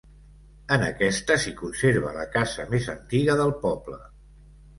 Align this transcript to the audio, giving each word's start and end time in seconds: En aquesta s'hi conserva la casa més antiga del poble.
En 0.77 0.85
aquesta 0.85 1.37
s'hi 1.43 1.53
conserva 1.59 2.15
la 2.15 2.25
casa 2.37 2.67
més 2.73 2.89
antiga 2.95 3.37
del 3.43 3.55
poble. 3.69 4.01